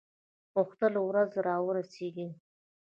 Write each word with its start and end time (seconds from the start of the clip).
غوښتل 0.53 0.93
ورځ 1.07 1.31
را 1.47 1.55
ورسیږي. 1.67 2.27